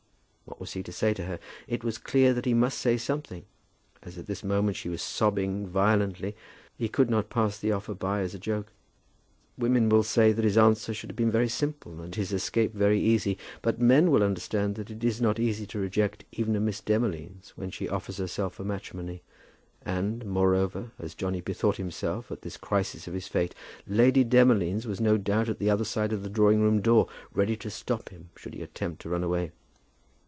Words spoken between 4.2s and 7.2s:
this moment she was sobbing violently, he could